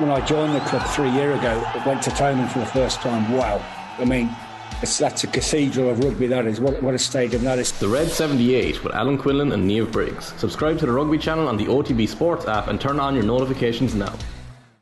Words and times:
when 0.00 0.10
I 0.10 0.24
joined 0.24 0.54
the 0.54 0.60
club 0.60 0.86
three 0.88 1.10
years 1.10 1.38
ago, 1.38 1.62
went 1.84 2.02
to 2.04 2.10
Thomond 2.10 2.50
for 2.50 2.60
the 2.60 2.66
first 2.66 3.00
time. 3.00 3.30
Wow. 3.32 3.62
I 3.98 4.04
mean, 4.06 4.34
it's, 4.80 4.96
that's 4.96 5.24
a 5.24 5.26
cathedral 5.26 5.90
of 5.90 6.02
rugby, 6.02 6.26
that 6.28 6.46
is. 6.46 6.58
What, 6.58 6.82
what 6.82 6.94
a 6.94 6.98
stadium 6.98 7.44
that 7.44 7.58
is. 7.58 7.70
The 7.72 7.88
Red 7.88 8.08
78 8.08 8.82
with 8.82 8.94
Alan 8.94 9.18
Quinlan 9.18 9.52
and 9.52 9.68
Niamh 9.68 9.92
Briggs. 9.92 10.32
Subscribe 10.38 10.78
to 10.78 10.86
the 10.86 10.92
Rugby 10.92 11.18
channel 11.18 11.48
on 11.48 11.58
the 11.58 11.66
OTB 11.66 12.08
Sports 12.08 12.46
app 12.46 12.68
and 12.68 12.80
turn 12.80 12.98
on 12.98 13.14
your 13.14 13.24
notifications 13.24 13.94
now. 13.94 14.14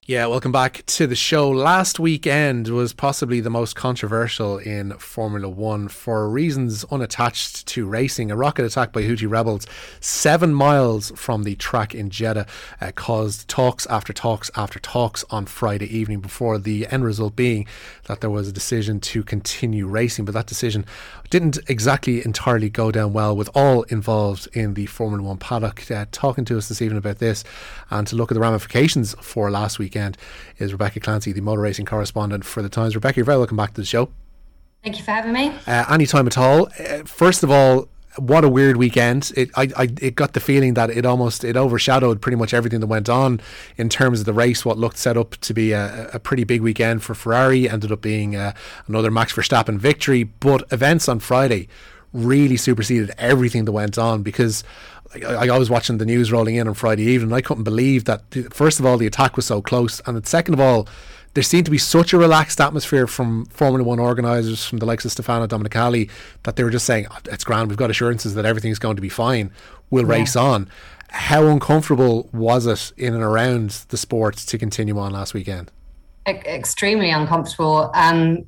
Yeah, 0.09 0.25
welcome 0.25 0.53
back 0.53 0.87
to 0.87 1.07
the 1.07 1.15
show. 1.15 1.51
Last 1.51 2.01
weekend 2.01 2.69
was 2.69 2.95
possibly 2.95 3.41
the 3.41 3.51
most 3.51 3.77
controversial 3.77 4.57
in 4.57 4.93
Formula 4.93 5.51
One 5.51 5.87
for 5.89 6.31
reasons 6.31 6.83
unattached 6.85 7.67
to 7.67 7.87
racing. 7.87 8.31
A 8.31 8.37
rocket 8.37 8.65
attack 8.65 8.91
by 8.91 9.03
Houthi 9.03 9.31
rebels 9.31 9.67
seven 10.01 10.55
miles 10.55 11.11
from 11.15 11.43
the 11.43 11.57
track 11.57 11.95
in 11.95 12.09
Jeddah 12.09 12.47
uh, 12.81 12.91
caused 12.95 13.49
talks 13.49 13.85
after 13.89 14.15
talks 14.15 14.51
after 14.57 14.79
talks 14.79 15.27
on 15.29 15.45
Friday 15.45 15.95
evening 15.95 16.21
before 16.21 16.57
the 16.57 16.87
end 16.87 17.05
result 17.05 17.37
being 17.37 17.67
that 18.07 18.23
there 18.23 18.31
was 18.31 18.49
a 18.49 18.53
decision 18.53 19.01
to 19.01 19.23
continue 19.23 19.87
racing. 19.87 20.25
But 20.25 20.33
that 20.33 20.47
decision 20.47 20.87
didn't 21.29 21.59
exactly 21.69 22.25
entirely 22.25 22.71
go 22.71 22.91
down 22.91 23.13
well 23.13 23.37
with 23.37 23.51
all 23.55 23.83
involved 23.83 24.49
in 24.55 24.73
the 24.73 24.87
Formula 24.87 25.23
One 25.23 25.37
paddock. 25.37 25.91
Uh, 25.91 26.07
talking 26.11 26.47
to 26.47 26.57
us 26.57 26.71
this 26.71 26.81
evening 26.81 26.97
about 26.97 27.19
this 27.19 27.45
and 27.91 28.07
to 28.07 28.17
look 28.17 28.33
at 28.33 28.35
the 28.35 28.41
ramifications 28.41 29.15
for 29.21 29.51
last 29.51 29.79
weekend 29.79 29.98
is 30.59 30.73
Rebecca 30.73 31.01
Clancy, 31.01 31.33
the 31.33 31.41
motor 31.41 31.61
racing 31.61 31.87
correspondent 31.87 32.45
for 32.45 32.63
the 32.63 32.69
Times. 32.69 32.95
Rebecca, 32.95 33.17
you're 33.17 33.25
very 33.25 33.39
welcome 33.39 33.57
back 33.57 33.75
to 33.75 33.81
the 33.81 33.87
show. 33.87 34.11
Thank 34.83 34.99
you 34.99 35.05
for 35.05 35.11
having 35.11 35.33
me. 35.33 35.53
Uh, 35.67 35.85
anytime 35.91 36.27
at 36.27 36.39
all. 36.39 36.69
Uh, 36.79 37.05
first 37.05 37.43
of 37.43 37.51
all, 37.51 37.89
what 38.17 38.45
a 38.45 38.49
weird 38.49 38.77
weekend. 38.77 39.33
It 39.37 39.51
I, 39.57 39.69
I 39.77 39.89
it 40.01 40.15
got 40.15 40.33
the 40.33 40.41
feeling 40.41 40.75
that 40.75 40.91
it 40.91 41.07
almost 41.07 41.45
it 41.45 41.57
overshadowed 41.57 42.21
pretty 42.21 42.37
much 42.37 42.53
everything 42.53 42.81
that 42.81 42.87
went 42.87 43.09
on 43.09 43.41
in 43.77 43.89
terms 43.89 44.21
of 44.21 44.27
the 44.27 44.33
race. 44.33 44.65
What 44.65 44.79
looked 44.79 44.97
set 44.97 45.17
up 45.17 45.37
to 45.37 45.55
be 45.55 45.73
a, 45.73 46.11
a 46.13 46.19
pretty 46.19 46.45
big 46.45 46.61
weekend 46.63 47.03
for 47.03 47.15
Ferrari 47.15 47.69
ended 47.69 47.93
up 47.93 48.01
being 48.01 48.35
uh, 48.35 48.53
another 48.87 49.11
Max 49.11 49.33
Verstappen 49.33 49.79
victory. 49.79 50.25
But 50.25 50.65
events 50.73 51.09
on 51.09 51.21
Friday 51.21 51.69
really 52.13 52.57
superseded 52.57 53.13
everything 53.19 53.65
that 53.65 53.73
went 53.73 53.99
on 53.99 54.23
because 54.23 54.65
I, 55.15 55.49
I 55.49 55.59
was 55.59 55.71
watching 55.71 55.99
the 55.99 56.07
news 56.07 56.33
rolling 56.33 56.57
in 56.57 56.69
on 56.69 56.75
Friday 56.75 57.05
evening. 57.05 57.33
I 57.33 57.41
couldn't 57.41 57.65
believe 57.65 58.05
that. 58.05 58.23
First 58.53 58.81
of 58.81 58.87
all, 58.87 58.99
the 58.99 59.07
attack 59.07 59.37
was 59.37 59.47
so 59.47 59.63
close, 59.63 60.01
and 60.07 60.27
second 60.27 60.55
of 60.55 60.61
all 60.61 60.89
there 61.35 61.43
seemed 61.43 61.65
to 61.67 61.71
be 61.71 61.79
such 61.79 62.13
a 62.13 62.19
relaxed 62.19 62.61
atmosphere 62.61 63.07
from 63.07 63.47
Formula 63.47 63.85
One 63.85 63.99
organisers, 63.99 64.65
from 64.65 64.79
the 64.79 64.87
likes 64.87 65.05
of 65.05 65.13
Stefano 65.13 65.47
Domenicali, 65.47 66.11
that 66.43 66.57
they 66.57 66.65
were 66.65 66.71
just 66.71 66.85
saying, 66.87 67.07
oh, 67.11 67.19
it's 67.27 67.45
grand, 67.45 67.69
we've 67.69 67.79
got 67.79 67.91
assurances 67.91 68.35
that 68.35 68.45
everything's 68.45 68.79
going 68.79 68.97
to 68.97 69.03
be 69.03 69.09
fine, 69.09 69.53
we'll 69.91 70.05
yeah. 70.05 70.15
race 70.15 70.37
on. 70.37 70.69
How 71.11 71.47
uncomfortable 71.47 72.29
was 72.33 72.67
it 72.67 72.93
in 72.97 73.15
and 73.15 73.23
around 73.23 73.71
the 73.91 73.97
sport 73.97 74.37
to 74.37 74.59
continue 74.59 74.99
on 74.99 75.13
last 75.13 75.33
weekend? 75.33 75.71
Extremely 76.27 77.11
uncomfortable. 77.11 77.91
Um, 77.95 78.45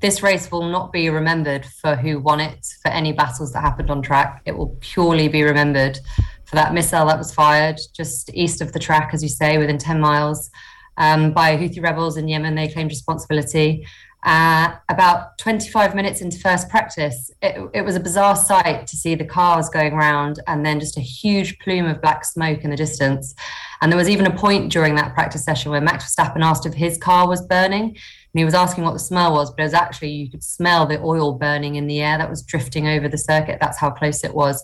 this 0.00 0.22
race 0.22 0.50
will 0.50 0.68
not 0.68 0.92
be 0.92 1.10
remembered 1.10 1.64
for 1.64 1.96
who 1.96 2.20
won 2.20 2.40
it, 2.40 2.66
for 2.82 2.90
any 2.90 3.12
battles 3.12 3.52
that 3.52 3.62
happened 3.62 3.90
on 3.90 4.02
track. 4.02 4.42
It 4.44 4.56
will 4.56 4.76
purely 4.80 5.28
be 5.28 5.42
remembered 5.42 5.98
for 6.44 6.56
that 6.56 6.72
missile 6.72 7.06
that 7.06 7.18
was 7.18 7.34
fired 7.34 7.80
just 7.94 8.30
east 8.32 8.60
of 8.60 8.72
the 8.72 8.78
track, 8.78 9.10
as 9.12 9.22
you 9.22 9.28
say, 9.28 9.58
within 9.58 9.78
10 9.78 10.00
miles 10.00 10.50
um, 10.96 11.32
by 11.32 11.56
Houthi 11.56 11.82
rebels 11.82 12.16
in 12.16 12.28
Yemen. 12.28 12.54
They 12.54 12.68
claimed 12.68 12.90
responsibility. 12.90 13.86
Uh, 14.24 14.74
about 14.88 15.38
25 15.38 15.94
minutes 15.94 16.20
into 16.20 16.38
first 16.40 16.68
practice, 16.68 17.30
it, 17.40 17.56
it, 17.72 17.82
was 17.82 17.94
a 17.94 18.00
bizarre 18.00 18.34
sight 18.34 18.86
to 18.88 18.96
see 18.96 19.14
the 19.14 19.24
cars 19.24 19.68
going 19.68 19.92
around 19.92 20.40
and 20.48 20.66
then 20.66 20.80
just 20.80 20.96
a 20.96 21.00
huge 21.00 21.56
plume 21.60 21.86
of 21.86 22.00
black 22.02 22.24
smoke 22.24 22.64
in 22.64 22.70
the 22.70 22.76
distance. 22.76 23.34
And 23.80 23.92
there 23.92 23.96
was 23.96 24.08
even 24.08 24.26
a 24.26 24.36
point 24.36 24.72
during 24.72 24.94
that 24.96 25.14
practice 25.14 25.44
session 25.44 25.70
where 25.70 25.80
Max 25.80 26.04
Verstappen 26.04 26.42
asked 26.42 26.66
if 26.66 26.74
his 26.74 26.98
car 26.98 27.28
was 27.28 27.46
burning. 27.46 27.84
And 27.84 28.40
he 28.40 28.44
was 28.44 28.54
asking 28.54 28.84
what 28.84 28.92
the 28.92 28.98
smell 28.98 29.32
was, 29.32 29.50
but 29.50 29.60
it 29.60 29.64
was 29.64 29.74
actually, 29.74 30.10
you 30.10 30.30
could 30.30 30.44
smell 30.44 30.86
the 30.86 31.00
oil 31.00 31.32
burning 31.32 31.76
in 31.76 31.86
the 31.86 32.00
air 32.00 32.18
that 32.18 32.28
was 32.28 32.42
drifting 32.42 32.86
over 32.86 33.08
the 33.08 33.18
circuit. 33.18 33.58
That's 33.60 33.78
how 33.78 33.90
close 33.90 34.24
it 34.24 34.34
was 34.34 34.62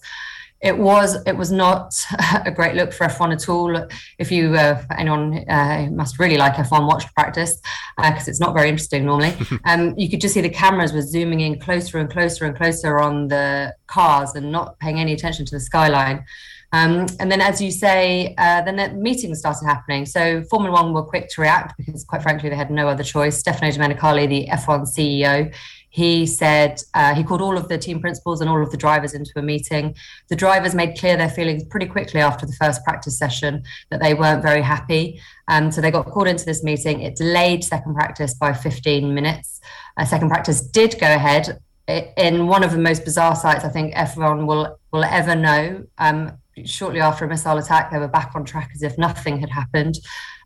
it 0.65 0.79
was 0.79 1.17
it 1.27 1.37
was 1.37 1.53
not 1.53 1.95
a 2.47 2.51
great 2.51 2.75
look 2.75 2.93
for 2.93 3.07
F1 3.07 3.33
at 3.35 3.49
all. 3.49 3.87
If 4.19 4.33
you 4.33 4.55
uh, 4.55 4.83
anyone 4.97 5.45
uh, 5.49 5.89
must 5.93 6.19
really 6.19 6.39
like 6.39 6.55
F1, 6.55 6.87
watch 6.87 7.05
practice 7.15 7.61
because 7.97 8.27
uh, 8.27 8.31
it's 8.31 8.41
not 8.41 8.55
very 8.55 8.71
interesting 8.71 9.05
normally. 9.05 9.35
um, 9.67 9.95
you 9.99 10.09
could 10.09 10.23
just 10.23 10.33
see 10.33 10.41
the 10.41 10.49
cameras 10.49 10.95
were 10.95 11.03
zooming 11.03 11.41
in 11.41 11.61
closer 11.61 11.99
and 11.99 12.11
closer 12.11 12.47
and 12.47 12.57
closer 12.57 12.99
on 12.99 13.29
the 13.29 13.75
cars 13.87 14.35
and 14.35 14.51
not 14.51 14.79
paying 14.79 14.99
any 14.99 15.13
attention 15.13 15.45
to 15.45 15.55
the 15.55 15.61
skyline. 15.61 16.25
Um, 16.75 17.07
and 17.21 17.31
then, 17.31 17.41
as 17.41 17.63
you 17.63 17.71
say, 17.71 18.35
uh, 18.37 18.61
then 18.63 18.75
the 18.75 18.89
meetings 18.89 19.39
started 19.39 19.65
happening. 19.65 20.05
So 20.07 20.43
Formula 20.51 20.73
One 20.75 20.93
were 20.93 21.05
quick 21.05 21.29
to 21.29 21.41
react 21.41 21.77
because, 21.77 22.03
quite 22.03 22.21
frankly, 22.21 22.49
they 22.49 22.57
had 22.57 22.73
no 22.73 22.89
other 22.89 23.05
choice. 23.05 23.39
Stefano 23.39 23.71
Domenicali, 23.71 24.29
the 24.29 24.49
F1 24.49 24.93
CEO, 24.93 25.55
he 25.91 26.27
said 26.27 26.81
uh, 26.95 27.15
he 27.15 27.23
called 27.23 27.41
all 27.41 27.57
of 27.57 27.69
the 27.69 27.79
team 27.79 28.01
principals 28.01 28.41
and 28.41 28.51
all 28.51 28.61
of 28.61 28.73
the 28.73 28.77
drivers 28.77 29.15
into 29.15 29.31
a 29.37 29.43
meeting. 29.43 29.95
The 30.29 30.35
drivers 30.35 30.75
made 30.75 30.99
clear 30.99 31.17
their 31.17 31.29
feelings 31.29 31.63
pretty 31.63 31.87
quickly 31.87 32.21
after 32.21 32.45
the 32.45 32.57
first 32.61 32.83
practice 32.83 33.17
session 33.17 33.63
that 33.91 34.01
they 34.01 34.13
weren't 34.13 34.43
very 34.43 34.63
happy. 34.63 35.21
Um, 35.47 35.71
so 35.71 35.81
they 35.81 35.93
got 35.93 36.07
called 36.07 36.27
into 36.27 36.45
this 36.45 36.65
meeting. 36.65 37.03
It 37.03 37.15
delayed 37.15 37.63
second 37.63 37.95
practice 37.95 38.35
by 38.35 38.53
15 38.53 39.15
minutes. 39.15 39.61
Uh, 39.97 40.05
second 40.05 40.29
practice 40.29 40.61
did 40.61 40.99
go 40.99 41.07
ahead 41.07 41.61
in 41.87 42.49
one 42.49 42.65
of 42.65 42.73
the 42.73 42.79
most 42.79 43.05
bizarre 43.05 43.37
sights 43.37 43.65
I 43.65 43.69
think 43.69 43.95
everyone 43.95 44.49
will 44.49 44.81
will 44.91 45.05
ever 45.05 45.37
know. 45.37 45.85
Um, 45.99 46.39
shortly 46.65 47.01
after 47.01 47.25
a 47.25 47.29
missile 47.29 47.59
attack, 47.59 47.91
they 47.91 47.99
were 47.99 48.09
back 48.09 48.33
on 48.35 48.45
track 48.45 48.71
as 48.75 48.83
if 48.83 48.97
nothing 48.99 49.39
had 49.39 49.51
happened. 49.51 49.97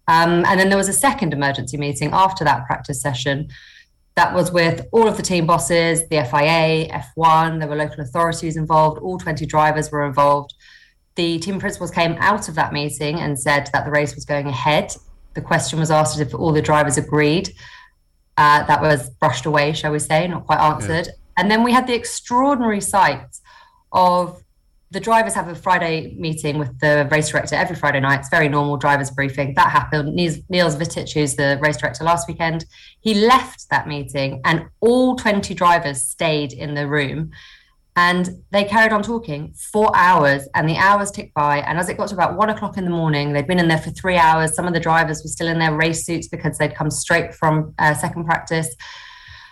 Um, 0.06 0.44
and 0.46 0.58
then 0.58 0.68
there 0.68 0.78
was 0.78 0.88
a 0.88 0.94
second 0.94 1.32
emergency 1.32 1.76
meeting 1.76 2.10
after 2.12 2.44
that 2.44 2.66
practice 2.66 3.00
session 3.00 3.48
that 4.18 4.34
was 4.34 4.50
with 4.50 4.84
all 4.90 5.06
of 5.06 5.16
the 5.16 5.22
team 5.22 5.46
bosses, 5.46 6.00
the 6.08 6.16
FIA, 6.24 6.88
F1, 6.88 7.60
there 7.60 7.68
were 7.68 7.76
local 7.76 8.00
authorities 8.00 8.56
involved, 8.56 8.98
all 8.98 9.16
20 9.16 9.46
drivers 9.46 9.92
were 9.92 10.04
involved. 10.04 10.54
The 11.14 11.38
team 11.38 11.60
principals 11.60 11.92
came 11.92 12.16
out 12.18 12.48
of 12.48 12.56
that 12.56 12.72
meeting 12.72 13.20
and 13.20 13.38
said 13.38 13.70
that 13.72 13.84
the 13.84 13.92
race 13.92 14.16
was 14.16 14.24
going 14.24 14.48
ahead. 14.48 14.92
The 15.34 15.40
question 15.40 15.78
was 15.78 15.92
asked 15.92 16.18
if 16.18 16.34
all 16.34 16.52
the 16.52 16.60
drivers 16.60 16.98
agreed. 16.98 17.50
Uh, 18.36 18.64
that 18.66 18.80
was 18.82 19.08
brushed 19.20 19.46
away, 19.46 19.72
shall 19.72 19.92
we 19.92 20.00
say, 20.00 20.26
not 20.26 20.46
quite 20.46 20.58
answered. 20.58 21.06
Yeah. 21.06 21.12
And 21.36 21.48
then 21.48 21.62
we 21.62 21.70
had 21.70 21.86
the 21.86 21.94
extraordinary 21.94 22.80
sight 22.80 23.24
of 23.92 24.42
the 24.90 25.00
drivers 25.00 25.34
have 25.34 25.48
a 25.48 25.54
Friday 25.54 26.14
meeting 26.18 26.58
with 26.58 26.78
the 26.80 27.06
race 27.10 27.28
director 27.28 27.54
every 27.54 27.76
Friday 27.76 28.00
night. 28.00 28.20
It's 28.20 28.30
very 28.30 28.48
normal 28.48 28.78
drivers 28.78 29.10
briefing. 29.10 29.54
That 29.54 29.70
happened. 29.70 30.14
Niels, 30.14 30.38
Niels 30.48 30.76
Wittich, 30.76 31.12
who's 31.12 31.34
the 31.34 31.58
race 31.62 31.76
director 31.76 32.04
last 32.04 32.26
weekend, 32.26 32.64
he 33.00 33.14
left 33.14 33.68
that 33.70 33.86
meeting 33.86 34.40
and 34.44 34.66
all 34.80 35.16
20 35.16 35.52
drivers 35.54 36.02
stayed 36.02 36.52
in 36.52 36.74
the 36.74 36.88
room 36.88 37.30
and 37.96 38.44
they 38.50 38.64
carried 38.64 38.92
on 38.92 39.02
talking 39.02 39.52
for 39.72 39.90
hours 39.94 40.48
and 40.54 40.68
the 40.68 40.76
hours 40.76 41.10
ticked 41.10 41.34
by. 41.34 41.58
And 41.58 41.78
as 41.78 41.88
it 41.88 41.96
got 41.96 42.08
to 42.08 42.14
about 42.14 42.36
one 42.36 42.48
o'clock 42.48 42.78
in 42.78 42.84
the 42.84 42.90
morning, 42.90 43.32
they'd 43.32 43.46
been 43.46 43.58
in 43.58 43.68
there 43.68 43.76
for 43.76 43.90
three 43.90 44.16
hours. 44.16 44.54
Some 44.54 44.66
of 44.66 44.72
the 44.72 44.80
drivers 44.80 45.22
were 45.22 45.28
still 45.28 45.48
in 45.48 45.58
their 45.58 45.74
race 45.74 46.06
suits 46.06 46.28
because 46.28 46.56
they'd 46.58 46.74
come 46.76 46.92
straight 46.92 47.34
from 47.34 47.74
uh, 47.78 47.94
second 47.94 48.24
practice. 48.24 48.74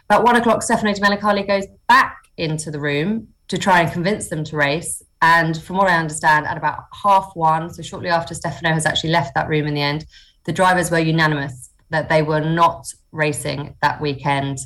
About 0.09 0.23
one 0.25 0.37
o'clock, 0.37 0.63
Stefano 0.63 0.93
Domenicali 0.93 1.45
goes 1.45 1.67
back 1.89 2.17
into 2.37 2.71
the 2.71 2.79
room 2.79 3.29
to 3.49 3.59
try 3.59 3.81
and 3.81 3.93
convince 3.93 4.29
them 4.29 4.45
to 4.45 4.57
race. 4.57 5.03
And 5.27 5.61
from 5.61 5.77
what 5.77 5.89
I 5.89 5.99
understand, 5.99 6.47
at 6.47 6.57
about 6.57 6.85
half 7.03 7.33
one, 7.35 7.69
so 7.75 7.83
shortly 7.83 8.11
after 8.11 8.33
Stefano 8.33 8.73
has 8.73 8.87
actually 8.87 9.11
left 9.11 9.35
that 9.35 9.49
room 9.49 9.67
in 9.67 9.75
the 9.75 9.83
end, 9.83 10.07
the 10.45 10.53
drivers 10.53 10.89
were 10.89 11.01
unanimous 11.01 11.71
that 11.91 12.09
they 12.09 12.23
were 12.23 12.41
not 12.41 12.87
racing 13.11 13.75
that 13.83 14.01
weekend. 14.01 14.59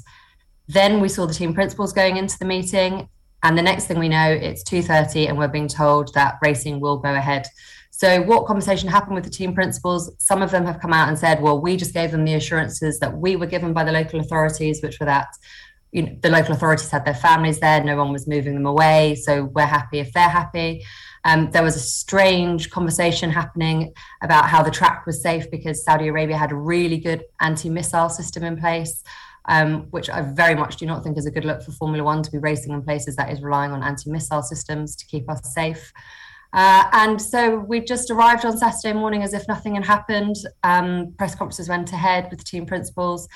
Then 0.68 1.00
we 1.00 1.08
saw 1.08 1.24
the 1.24 1.32
team 1.32 1.54
principals 1.54 1.94
going 1.94 2.18
into 2.18 2.38
the 2.38 2.44
meeting, 2.44 3.08
and 3.42 3.56
the 3.56 3.62
next 3.62 3.86
thing 3.86 3.98
we 3.98 4.10
know, 4.10 4.30
it's 4.30 4.62
2:30, 4.64 5.28
and 5.28 5.38
we're 5.38 5.48
being 5.48 5.66
told 5.66 6.12
that 6.12 6.38
racing 6.42 6.78
will 6.78 6.98
go 6.98 7.14
ahead. 7.14 7.46
So, 7.90 8.20
what 8.20 8.44
conversation 8.44 8.90
happened 8.90 9.14
with 9.14 9.24
the 9.24 9.30
team 9.30 9.54
principals? 9.54 10.10
Some 10.18 10.42
of 10.42 10.50
them 10.50 10.66
have 10.66 10.78
come 10.78 10.92
out 10.92 11.08
and 11.08 11.18
said, 11.18 11.40
"Well, 11.40 11.58
we 11.58 11.78
just 11.78 11.94
gave 11.94 12.10
them 12.10 12.26
the 12.26 12.34
assurances 12.34 12.98
that 12.98 13.16
we 13.16 13.34
were 13.36 13.46
given 13.54 13.72
by 13.72 13.84
the 13.84 13.92
local 13.92 14.20
authorities, 14.20 14.82
which 14.82 15.00
were 15.00 15.06
that 15.06 15.28
you 15.92 16.02
know, 16.02 16.16
the 16.20 16.30
local 16.30 16.54
authorities 16.54 16.90
had 16.90 17.04
their 17.04 17.14
families 17.14 17.60
there, 17.60 17.82
no 17.82 17.96
one 17.96 18.12
was 18.12 18.28
moving 18.28 18.54
them 18.54 18.66
away. 18.66 19.16
So 19.16 19.44
we're 19.44 19.66
happy 19.66 19.98
if 19.98 20.12
they're 20.12 20.28
happy. 20.28 20.84
Um, 21.24 21.50
there 21.50 21.62
was 21.62 21.76
a 21.76 21.80
strange 21.80 22.70
conversation 22.70 23.30
happening 23.30 23.92
about 24.22 24.46
how 24.46 24.62
the 24.62 24.70
track 24.70 25.04
was 25.04 25.22
safe 25.22 25.50
because 25.50 25.84
Saudi 25.84 26.08
Arabia 26.08 26.36
had 26.36 26.52
a 26.52 26.56
really 26.56 26.98
good 26.98 27.24
anti 27.40 27.68
missile 27.68 28.08
system 28.08 28.44
in 28.44 28.58
place. 28.58 29.02
Um, 29.48 29.84
which 29.90 30.10
I 30.10 30.20
very 30.20 30.54
much 30.54 30.76
do 30.76 30.84
not 30.84 31.02
think 31.02 31.16
is 31.16 31.24
a 31.24 31.30
good 31.30 31.46
look 31.46 31.62
for 31.62 31.72
Formula 31.72 32.04
One 32.04 32.22
to 32.22 32.30
be 32.30 32.36
racing 32.36 32.72
in 32.72 32.82
places 32.82 33.16
that 33.16 33.32
is 33.32 33.40
relying 33.40 33.72
on 33.72 33.82
anti 33.82 34.10
missile 34.10 34.42
systems 34.42 34.94
to 34.96 35.06
keep 35.06 35.30
us 35.30 35.54
safe. 35.54 35.92
Uh, 36.52 36.84
and 36.92 37.20
so 37.20 37.58
we 37.58 37.80
just 37.80 38.10
arrived 38.10 38.44
on 38.44 38.58
Saturday 38.58 38.92
morning 38.92 39.22
as 39.22 39.32
if 39.32 39.48
nothing 39.48 39.76
had 39.76 39.84
happened. 39.84 40.36
Um, 40.62 41.14
press 41.16 41.34
conferences 41.34 41.68
went 41.68 41.92
ahead 41.92 42.28
with 42.30 42.38
the 42.38 42.44
team 42.44 42.66
principals. 42.66 43.28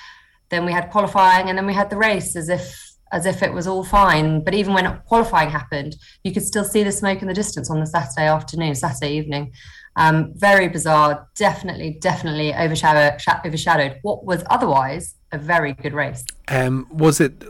Then 0.55 0.65
we 0.65 0.73
had 0.73 0.89
qualifying, 0.91 1.49
and 1.49 1.59
then 1.59 1.67
we 1.67 1.75
had 1.75 1.91
the 1.91 1.97
race 1.97 2.37
as 2.37 2.49
if 2.49 2.65
as 3.11 3.27
if 3.27 3.43
it 3.43 3.53
was 3.53 3.67
all 3.67 3.85
fine. 3.85 4.43
But 4.43 4.55
even 4.55 4.73
when 4.73 5.01
qualifying 5.07 5.51
happened, 5.51 5.97
you 6.23 6.33
could 6.33 6.45
still 6.45 6.65
see 6.65 6.85
the 6.85 6.93
smoke 6.93 7.23
in 7.23 7.29
the 7.29 7.35
distance 7.35 7.71
on 7.71 7.81
the 7.81 7.87
Saturday 7.87 8.29
afternoon, 8.29 8.75
Saturday 8.77 9.17
evening. 9.17 9.53
Um, 9.97 10.33
very 10.35 10.69
bizarre, 10.69 11.29
definitely, 11.35 11.99
definitely 12.01 12.55
overshadowed, 12.55 13.21
overshadowed 13.45 13.99
what 14.03 14.25
was 14.25 14.45
otherwise 14.49 15.15
a 15.33 15.39
very 15.39 15.73
good 15.73 15.93
race. 15.93 16.25
Um, 16.47 16.87
was 16.91 17.21
it 17.21 17.45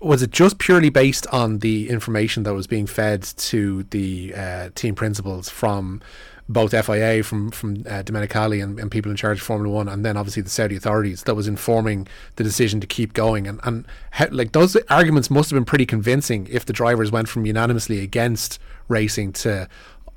was 0.00 0.20
it 0.22 0.30
just 0.30 0.58
purely 0.58 0.90
based 0.90 1.26
on 1.28 1.60
the 1.60 1.88
information 1.88 2.42
that 2.42 2.52
was 2.52 2.66
being 2.66 2.86
fed 2.86 3.22
to 3.22 3.84
the 3.84 4.34
uh, 4.34 4.68
team 4.74 4.94
principals 4.94 5.48
from 5.48 6.02
both 6.48 6.72
FIA, 6.72 7.22
from 7.22 7.50
from 7.50 7.76
uh, 7.86 8.02
Domenicali 8.02 8.62
and, 8.62 8.78
and, 8.78 8.90
people 8.90 9.10
in 9.10 9.16
charge 9.16 9.38
of 9.38 9.44
Formula 9.44 9.74
One, 9.74 9.88
and 9.88 10.04
then 10.04 10.16
obviously 10.16 10.42
the 10.42 10.50
Saudi 10.50 10.76
authorities 10.76 11.22
that 11.22 11.34
was 11.34 11.48
informing 11.48 12.08
the 12.36 12.44
decision 12.44 12.80
to 12.80 12.86
keep 12.86 13.12
going. 13.12 13.46
And 13.46 13.60
and 13.64 13.86
how, 14.12 14.26
like 14.30 14.52
those 14.52 14.76
arguments 14.90 15.30
must 15.30 15.50
have 15.50 15.56
been 15.56 15.64
pretty 15.64 15.86
convincing 15.86 16.48
if 16.50 16.66
the 16.66 16.72
drivers 16.72 17.10
went 17.10 17.28
from 17.28 17.46
unanimously 17.46 18.00
against 18.00 18.58
racing 18.88 19.32
to 19.32 19.68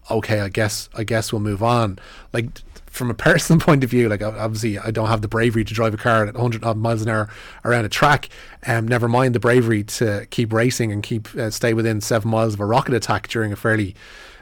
okay, 0.09 0.41
I 0.41 0.49
guess 0.49 0.89
I 0.93 1.03
guess 1.03 1.31
we'll 1.31 1.41
move 1.41 1.63
on. 1.63 1.99
Like 2.33 2.47
from 2.87 3.09
a 3.09 3.13
personal 3.13 3.59
point 3.59 3.83
of 3.83 3.89
view, 3.89 4.09
like 4.09 4.21
obviously 4.21 4.79
I 4.79 4.91
don't 4.91 5.07
have 5.07 5.21
the 5.21 5.27
bravery 5.27 5.63
to 5.63 5.73
drive 5.73 5.93
a 5.93 5.97
car 5.97 6.25
at 6.25 6.33
100 6.33 6.75
miles 6.75 7.01
an 7.01 7.09
hour 7.09 7.29
around 7.63 7.85
a 7.85 7.89
track. 7.89 8.29
Um, 8.65 8.87
never 8.87 9.07
mind 9.07 9.35
the 9.35 9.39
bravery 9.39 9.83
to 9.83 10.27
keep 10.29 10.51
racing 10.51 10.91
and 10.91 11.03
keep 11.03 11.33
uh, 11.35 11.51
stay 11.51 11.73
within 11.73 12.01
seven 12.01 12.31
miles 12.31 12.55
of 12.55 12.59
a 12.59 12.65
rocket 12.65 12.93
attack 12.93 13.27
during 13.27 13.51
a 13.51 13.55
fairly 13.55 13.95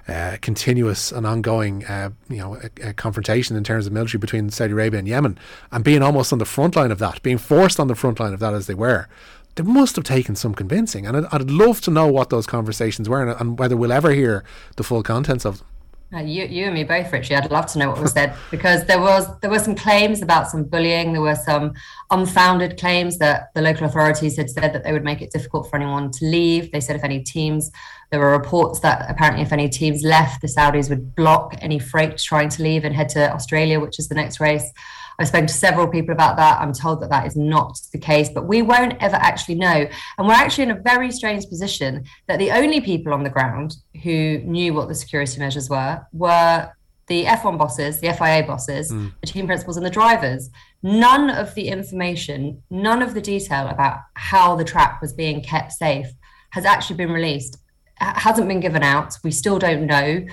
uh, 0.07 0.37
continuous 0.41 1.11
and 1.11 1.25
ongoing, 1.25 1.85
uh, 1.85 2.09
you 2.29 2.37
know, 2.37 2.55
a, 2.55 2.89
a 2.89 2.93
confrontation 2.93 3.55
in 3.55 3.63
terms 3.63 3.87
of 3.87 3.93
military 3.93 4.19
between 4.19 4.49
Saudi 4.49 4.73
Arabia 4.73 4.99
and 4.99 5.07
Yemen, 5.07 5.37
and 5.71 5.83
being 5.83 6.01
almost 6.01 6.33
on 6.33 6.39
the 6.39 6.45
front 6.45 6.75
line 6.75 6.91
of 6.91 6.99
that, 6.99 7.21
being 7.23 7.37
forced 7.37 7.79
on 7.79 7.87
the 7.87 7.95
front 7.95 8.19
line 8.19 8.33
of 8.33 8.39
that 8.39 8.53
as 8.53 8.67
they 8.67 8.73
were 8.73 9.07
they 9.55 9.63
must 9.63 9.95
have 9.95 10.05
taken 10.05 10.35
some 10.35 10.55
convincing. 10.55 11.05
And 11.05 11.17
I'd, 11.17 11.25
I'd, 11.31 11.51
love 11.51 11.81
to 11.81 11.91
know 11.91 12.07
what 12.07 12.29
those 12.29 12.47
conversations 12.47 13.07
were 13.07 13.21
and, 13.21 13.39
and, 13.39 13.59
whether 13.59 13.77
we'll 13.77 13.91
ever 13.91 14.11
hear 14.11 14.43
the 14.77 14.83
full 14.83 15.03
contents 15.03 15.45
of 15.45 15.59
them. 15.59 15.67
Uh, 16.13 16.19
you, 16.19 16.45
you 16.45 16.65
and 16.65 16.75
me 16.75 16.83
both, 16.83 17.11
Richie. 17.11 17.35
I'd 17.35 17.49
love 17.49 17.65
to 17.67 17.79
know 17.79 17.89
what 17.89 17.99
was 17.99 18.11
said 18.11 18.35
because 18.51 18.85
there 18.85 18.99
was 18.99 19.27
there 19.39 19.49
were 19.49 19.59
some 19.59 19.75
claims 19.75 20.21
about 20.21 20.47
some 20.47 20.63
bullying. 20.63 21.11
There 21.11 21.21
were 21.21 21.35
some 21.35 21.73
unfounded 22.11 22.79
claims 22.79 23.17
that 23.17 23.49
the 23.55 23.63
local 23.63 23.87
authorities 23.87 24.37
had 24.37 24.49
said 24.49 24.73
that 24.73 24.83
they 24.83 24.93
would 24.93 25.03
make 25.03 25.23
it 25.23 25.31
difficult 25.31 25.69
for 25.69 25.77
anyone 25.77 26.11
to 26.11 26.25
leave. 26.25 26.71
They 26.71 26.81
said 26.81 26.95
if 26.95 27.03
any 27.03 27.23
teams, 27.23 27.71
there 28.13 28.19
were 28.19 28.29
reports 28.29 28.79
that 28.81 29.09
apparently 29.09 29.41
if 29.41 29.51
any 29.51 29.67
teams 29.67 30.03
left, 30.03 30.39
the 30.39 30.47
Saudis 30.47 30.87
would 30.87 31.15
block 31.15 31.55
any 31.61 31.79
freight 31.79 32.19
trying 32.19 32.47
to 32.49 32.61
leave 32.61 32.85
and 32.85 32.93
head 32.93 33.09
to 33.09 33.33
Australia, 33.33 33.79
which 33.79 33.97
is 33.97 34.07
the 34.07 34.13
next 34.13 34.39
race. 34.39 34.71
I've 35.17 35.29
spoken 35.29 35.47
to 35.47 35.53
several 35.53 35.87
people 35.87 36.13
about 36.13 36.37
that. 36.37 36.61
I'm 36.61 36.73
told 36.73 37.01
that 37.01 37.09
that 37.09 37.25
is 37.25 37.35
not 37.35 37.75
the 37.91 37.97
case, 37.97 38.29
but 38.29 38.45
we 38.45 38.61
won't 38.61 39.01
ever 39.01 39.15
actually 39.15 39.55
know. 39.55 39.87
And 40.19 40.27
we're 40.27 40.35
actually 40.35 40.65
in 40.65 40.71
a 40.71 40.79
very 40.79 41.11
strange 41.11 41.47
position 41.47 42.03
that 42.27 42.37
the 42.37 42.51
only 42.51 42.81
people 42.81 43.15
on 43.15 43.23
the 43.23 43.31
ground 43.31 43.77
who 44.03 44.37
knew 44.43 44.75
what 44.75 44.89
the 44.89 44.95
security 44.95 45.39
measures 45.39 45.67
were 45.67 46.05
were 46.13 46.71
the 47.07 47.23
F1 47.23 47.57
bosses, 47.57 47.99
the 47.99 48.13
FIA 48.13 48.43
bosses, 48.45 48.91
mm. 48.91 49.11
the 49.21 49.27
team 49.27 49.47
principals, 49.47 49.75
and 49.75 49.85
the 49.85 49.89
drivers. 49.89 50.51
None 50.83 51.31
of 51.31 51.55
the 51.55 51.67
information, 51.67 52.61
none 52.69 53.01
of 53.01 53.15
the 53.15 53.21
detail 53.21 53.69
about 53.69 54.01
how 54.13 54.55
the 54.55 54.63
track 54.63 55.01
was 55.01 55.13
being 55.13 55.41
kept 55.41 55.71
safe 55.71 56.13
has 56.51 56.65
actually 56.65 56.97
been 56.97 57.11
released, 57.11 57.57
hasn't 58.17 58.47
been 58.47 58.59
given 58.59 58.83
out. 58.83 59.17
We 59.23 59.31
still 59.31 59.59
don't 59.59 59.85
know. 59.85 60.25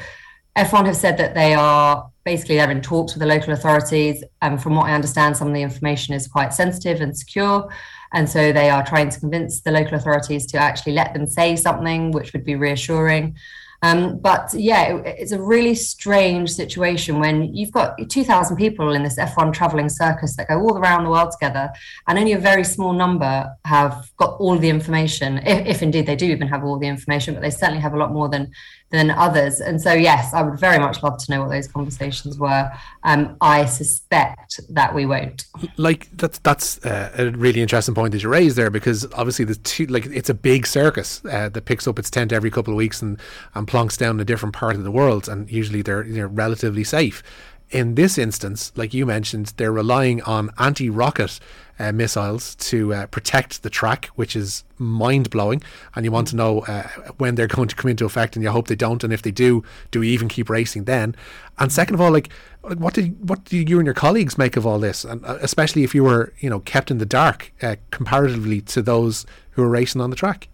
F1 0.56 0.87
have 0.87 0.96
said 0.96 1.17
that 1.19 1.34
they 1.34 1.55
are 1.55 2.11
basically 2.25 2.56
they're 2.56 2.70
in 2.70 2.82
talks 2.82 3.14
with 3.14 3.20
the 3.20 3.26
local 3.26 3.52
authorities. 3.52 4.22
And 4.43 4.55
um, 4.55 4.58
from 4.58 4.75
what 4.75 4.87
I 4.87 4.94
understand, 4.94 5.37
some 5.37 5.49
of 5.49 5.55
the 5.55 5.62
information 5.62 6.14
is 6.14 6.26
quite 6.26 6.52
sensitive 6.52 7.00
and 7.00 7.17
secure. 7.17 7.69
And 8.12 8.28
so 8.28 8.52
they 8.52 8.70
are 8.70 8.84
trying 8.84 9.11
to 9.11 9.20
convince 9.20 9.61
the 9.61 9.70
local 9.70 9.94
authorities 9.94 10.46
to 10.46 10.58
actually 10.58 10.93
let 10.93 11.14
them 11.14 11.26
say 11.26 11.56
something, 11.56 12.11
which 12.11 12.32
would 12.32 12.44
be 12.44 12.56
reassuring. 12.56 13.37
Um, 13.82 14.19
but 14.19 14.53
yeah, 14.53 14.97
it, 14.97 15.17
it's 15.19 15.32
a 15.32 15.41
really 15.41 15.75
strange 15.75 16.50
situation 16.50 17.19
when 17.19 17.55
you've 17.55 17.73
got 17.73 17.97
2,000 18.09 18.56
people 18.56 18.93
in 18.93 19.03
this 19.03 19.19
F1 19.19 19.53
traveling 19.53 19.88
circus 19.88 20.37
that 20.37 20.49
go 20.49 20.61
all 20.61 20.77
around 20.77 21.05
the 21.05 21.11
world 21.11 21.32
together, 21.32 21.71
and 22.06 22.19
only 22.19 22.32
a 22.32 22.38
very 22.38 22.65
small 22.65 22.93
number 22.93 23.50
have 23.65 24.11
got 24.17 24.38
all 24.38 24.59
the 24.59 24.69
information, 24.69 25.38
if, 25.38 25.67
if 25.67 25.82
indeed 25.82 26.06
they 26.06 26.17
do 26.17 26.27
even 26.27 26.49
have 26.49 26.65
all 26.65 26.79
the 26.79 26.88
information, 26.88 27.35
but 27.35 27.41
they 27.41 27.50
certainly 27.50 27.81
have 27.81 27.94
a 27.94 27.99
lot 27.99 28.12
more 28.12 28.29
than 28.29 28.50
than 28.91 29.11
others. 29.11 29.61
And 29.61 29.81
so, 29.81 29.93
yes, 29.93 30.35
I 30.35 30.43
would 30.43 30.59
very 30.59 30.79
much 30.79 31.03
love 31.03 31.17
to 31.19 31.31
know 31.31 31.43
what 31.43 31.51
those 31.51 31.69
conversations 31.69 32.39
were. 32.39 32.71
Um, 33.05 33.37
I 33.41 33.65
suspect 33.67 34.61
that 34.69 34.95
we 34.95 35.07
won't. 35.07 35.47
Like 35.77 36.09
that's 36.17 36.39
that's 36.41 36.85
uh, 36.85 37.13
a 37.17 37.31
really 37.31 37.63
interesting 37.63 37.95
point 37.95 38.13
that 38.13 38.23
you 38.23 38.29
raised 38.29 38.57
there 38.57 38.71
because 38.71 39.07
obviously 39.13 39.45
the 39.45 39.55
two 39.55 39.87
like 39.87 40.07
it's 40.07 40.29
a 40.29 40.35
big 40.35 40.67
circus 40.67 41.25
uh, 41.25 41.49
that 41.51 41.65
picks 41.65 41.87
up 41.87 41.99
its 41.99 42.11
tent 42.11 42.33
every 42.33 42.51
couple 42.51 42.73
of 42.73 42.77
weeks 42.77 43.01
and 43.01 43.19
and 43.55 43.67
plonks 43.69 43.97
down 43.97 44.17
in 44.17 44.21
a 44.21 44.25
different 44.25 44.55
part 44.55 44.75
of 44.75 44.83
the 44.83 44.91
world, 44.91 45.29
and 45.29 45.51
usually 45.51 45.83
they're 45.83 46.05
know, 46.05 46.27
relatively 46.27 46.85
safe. 46.85 47.23
In 47.71 47.95
this 47.95 48.19
instance, 48.19 48.73
like 48.75 48.93
you 48.93 49.07
mentioned, 49.07 49.53
they're 49.57 49.71
relying 49.71 50.21
on 50.23 50.51
anti-rocket 50.59 51.39
uh, 51.81 51.93
missiles 51.93 52.55
to 52.56 52.93
uh, 52.93 53.06
protect 53.06 53.62
the 53.62 53.71
track, 53.71 54.06
which 54.15 54.37
is 54.37 54.65
mind 54.79 55.31
blowing. 55.31 55.62
And 55.94 56.05
you 56.05 56.12
want 56.12 56.29
to 56.29 56.37
know 56.37 56.61
uh, 56.61 56.87
when 57.19 57.35
they're 57.35 57.47
going 57.56 57.69
to 57.69 57.75
come 57.75 57.91
into 57.91 58.05
effect, 58.05 58.37
and 58.37 58.43
you 58.43 58.50
hope 58.50 58.69
they 58.69 58.77
don't. 58.77 59.03
And 59.03 59.12
if 59.12 59.23
they 59.23 59.31
do, 59.31 59.65
do 59.91 60.00
we 60.00 60.09
even 60.11 60.29
keep 60.29 60.50
racing 60.50 60.85
then? 60.85 61.17
And 61.59 61.73
second 61.73 61.94
of 61.94 62.00
all, 62.00 62.12
like, 62.12 62.31
what 62.62 62.94
did 62.94 63.29
what 63.29 63.44
do 63.44 63.56
you 63.56 63.79
and 63.79 63.87
your 63.87 63.94
colleagues 63.94 64.37
make 64.37 64.56
of 64.56 64.67
all 64.67 64.79
this? 64.79 65.05
And 65.05 65.25
uh, 65.25 65.38
especially 65.41 65.82
if 65.82 65.94
you 65.94 66.05
were, 66.05 66.32
you 66.38 66.50
know, 66.50 66.61
kept 66.61 66.91
in 66.91 66.99
the 66.99 67.06
dark 67.06 67.53
uh, 67.62 67.77
comparatively 67.91 68.61
to 68.62 68.82
those 68.82 69.25
who 69.53 69.62
were 69.62 69.69
racing 69.69 70.00
on 70.00 70.11
the 70.11 70.17
track. 70.17 70.49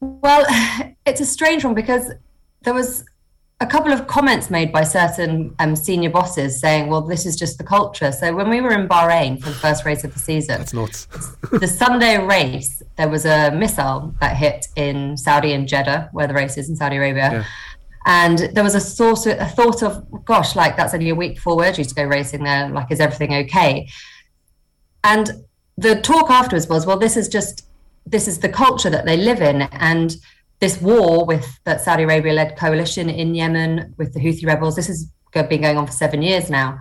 Well, 0.00 0.46
it's 1.06 1.20
a 1.20 1.26
strange 1.26 1.64
one 1.64 1.74
because 1.74 2.12
there 2.62 2.74
was 2.74 3.04
a 3.60 3.66
couple 3.66 3.90
of 3.90 4.06
comments 4.06 4.50
made 4.50 4.70
by 4.70 4.84
certain 4.84 5.54
um, 5.60 5.74
senior 5.74 6.10
bosses 6.10 6.60
saying, 6.60 6.88
well, 6.88 7.00
this 7.00 7.24
is 7.24 7.36
just 7.36 7.56
the 7.56 7.64
culture. 7.64 8.12
So 8.12 8.34
when 8.34 8.50
we 8.50 8.60
were 8.60 8.72
in 8.72 8.86
Bahrain 8.86 9.40
for 9.40 9.48
the 9.48 9.54
first 9.54 9.86
race 9.86 10.04
of 10.04 10.12
the 10.12 10.18
season, 10.18 10.58
That's 10.58 10.74
nuts. 10.74 11.06
the 11.52 11.66
Sunday 11.66 12.22
race, 12.22 12.82
there 12.96 13.08
was 13.08 13.24
a 13.24 13.50
missile 13.52 14.14
that 14.20 14.36
hit 14.36 14.66
in 14.76 15.16
Saudi 15.16 15.52
and 15.52 15.66
Jeddah, 15.66 16.10
where 16.12 16.26
the 16.26 16.34
race 16.34 16.58
is 16.58 16.68
in 16.68 16.76
Saudi 16.76 16.96
Arabia. 16.96 17.30
Yeah. 17.32 17.44
And 18.04 18.38
there 18.54 18.62
was 18.62 18.74
a 18.74 18.80
thought, 18.80 19.26
a 19.26 19.46
thought 19.46 19.82
of, 19.82 20.24
gosh, 20.26 20.54
like 20.54 20.76
that's 20.76 20.92
only 20.92 21.08
a 21.08 21.14
week 21.14 21.36
before 21.36 21.56
we're 21.56 21.72
due 21.72 21.84
to 21.84 21.94
go 21.94 22.04
racing 22.04 22.44
there. 22.44 22.68
Like, 22.68 22.92
is 22.92 23.00
everything 23.00 23.34
okay? 23.34 23.88
And 25.02 25.44
the 25.78 26.00
talk 26.02 26.30
afterwards 26.30 26.68
was, 26.68 26.84
well, 26.84 26.98
this 26.98 27.16
is 27.16 27.26
just, 27.26 27.66
this 28.04 28.28
is 28.28 28.38
the 28.38 28.50
culture 28.50 28.90
that 28.90 29.06
they 29.06 29.16
live 29.16 29.40
in. 29.40 29.62
And 29.62 30.14
this 30.58 30.80
war 30.80 31.24
with 31.24 31.46
that 31.64 31.80
Saudi 31.80 32.04
Arabia 32.04 32.32
led 32.32 32.56
coalition 32.56 33.10
in 33.10 33.34
Yemen 33.34 33.94
with 33.98 34.14
the 34.14 34.20
Houthi 34.20 34.46
rebels, 34.46 34.76
this 34.76 34.86
has 34.86 35.06
been 35.32 35.60
going 35.60 35.76
on 35.76 35.86
for 35.86 35.92
seven 35.92 36.22
years 36.22 36.48
now. 36.48 36.78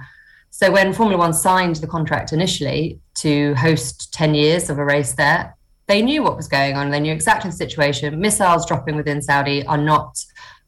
So 0.50 0.72
when 0.72 0.94
Formula 0.94 1.18
One 1.20 1.34
signed 1.34 1.76
the 1.78 1.88
contract 1.88 2.32
initially 2.32 3.02
to 3.16 3.54
host 3.56 4.14
10 4.14 4.34
years 4.34 4.70
of 4.70 4.78
a 4.78 4.86
race 4.86 5.14
there, 5.14 5.54
they 5.88 6.02
knew 6.02 6.24
what 6.24 6.38
was 6.38 6.48
going 6.48 6.76
on. 6.76 6.90
They 6.90 7.02
knew 7.02 7.12
exactly 7.12 7.52
the 7.52 7.58
situation. 7.58 8.20
Missiles 8.20 8.66
dropping 8.66 8.96
within 8.96 9.22
Saudi 9.22 9.66
are 9.66 9.78
not 9.78 10.18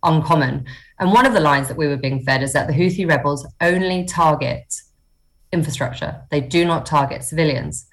uncommon. 0.03 0.65
And 0.99 1.13
one 1.13 1.25
of 1.25 1.33
the 1.33 1.39
lines 1.39 1.67
that 1.69 1.77
we 1.77 1.87
were 1.87 1.97
being 1.97 2.19
fed 2.21 2.43
is 2.43 2.53
that 2.53 2.67
the 2.67 2.73
Houthi 2.73 3.07
rebels 3.07 3.47
only 3.61 4.03
target 4.03 4.81
infrastructure, 5.51 6.21
they 6.29 6.41
do 6.41 6.65
not 6.65 6.85
target 6.85 7.23
civilians. 7.23 7.87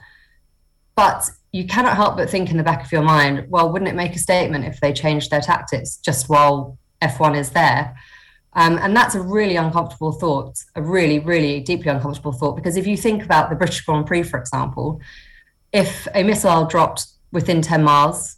But 0.96 1.30
you 1.54 1.64
cannot 1.64 1.94
help 1.94 2.16
but 2.16 2.28
think 2.28 2.50
in 2.50 2.56
the 2.56 2.64
back 2.64 2.84
of 2.84 2.90
your 2.90 3.04
mind, 3.04 3.46
well, 3.48 3.72
wouldn't 3.72 3.88
it 3.88 3.94
make 3.94 4.16
a 4.16 4.18
statement 4.18 4.64
if 4.64 4.80
they 4.80 4.92
changed 4.92 5.30
their 5.30 5.40
tactics 5.40 5.98
just 5.98 6.28
while 6.28 6.76
F1 7.00 7.38
is 7.38 7.50
there? 7.50 7.96
Um, 8.54 8.76
and 8.78 8.96
that's 8.96 9.14
a 9.14 9.20
really 9.20 9.54
uncomfortable 9.54 10.10
thought, 10.10 10.58
a 10.74 10.82
really, 10.82 11.20
really 11.20 11.60
deeply 11.60 11.92
uncomfortable 11.92 12.32
thought. 12.32 12.56
Because 12.56 12.76
if 12.76 12.88
you 12.88 12.96
think 12.96 13.22
about 13.24 13.50
the 13.50 13.56
British 13.56 13.82
Grand 13.82 14.04
Prix, 14.04 14.24
for 14.24 14.36
example, 14.36 15.00
if 15.72 16.08
a 16.12 16.24
missile 16.24 16.66
dropped 16.66 17.06
within 17.30 17.62
10 17.62 17.84
miles, 17.84 18.34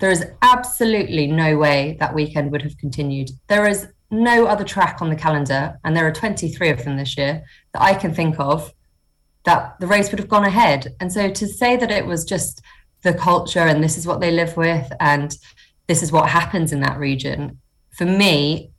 there 0.00 0.10
is 0.10 0.26
absolutely 0.42 1.28
no 1.28 1.56
way 1.58 1.96
that 2.00 2.12
weekend 2.12 2.50
would 2.50 2.62
have 2.62 2.76
continued. 2.78 3.30
There 3.46 3.68
is 3.68 3.86
no 4.10 4.46
other 4.46 4.64
track 4.64 5.00
on 5.00 5.10
the 5.10 5.16
calendar, 5.16 5.78
and 5.84 5.96
there 5.96 6.08
are 6.08 6.12
23 6.12 6.70
of 6.70 6.84
them 6.84 6.96
this 6.96 7.16
year 7.16 7.44
that 7.72 7.82
I 7.82 7.94
can 7.94 8.12
think 8.12 8.34
of 8.40 8.74
that 9.44 9.78
the 9.80 9.86
race 9.86 10.10
would 10.10 10.18
have 10.18 10.28
gone 10.28 10.44
ahead. 10.44 10.94
And 11.00 11.12
so 11.12 11.30
to 11.30 11.46
say 11.46 11.76
that 11.76 11.90
it 11.90 12.06
was 12.06 12.24
just 12.24 12.60
the 13.02 13.14
culture 13.14 13.60
and 13.60 13.82
this 13.82 13.96
is 13.96 14.06
what 14.06 14.20
they 14.20 14.30
live 14.30 14.56
with 14.56 14.92
and 15.00 15.36
this 15.86 16.02
is 16.02 16.12
what 16.12 16.28
happens 16.28 16.72
in 16.72 16.80
that 16.80 16.98
region, 16.98 17.58
for 17.90 18.04
me, 18.04 18.70